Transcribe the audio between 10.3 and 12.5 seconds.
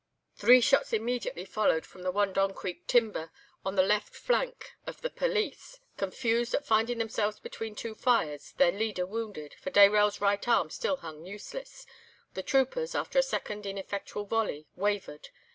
arm still hung useless—the